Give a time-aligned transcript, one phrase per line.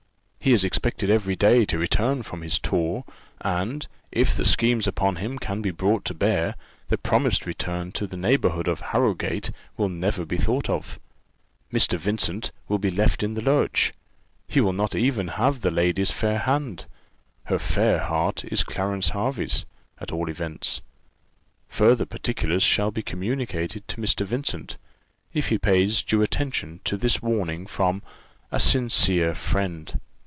[0.43, 3.03] He is expected every day to return from his tour;
[3.41, 6.55] and, if the schemes upon him can be brought to bear,
[6.87, 10.99] the promised return to the neighbourhood of Harrowgate will never be thought of.
[11.71, 11.95] Mr.
[11.99, 13.93] Vincent will be left in the lurch;
[14.47, 16.87] he will not even have the lady's fair hand
[17.43, 19.63] her fair heart is Clarence Hervey's,
[19.99, 20.81] at all events.
[21.67, 24.25] Further particulars shall be communicated to Mr.
[24.25, 24.77] Vincent,
[25.35, 28.01] if he pays due attention to this warning from
[28.51, 30.01] "A SINCERE FRIEND."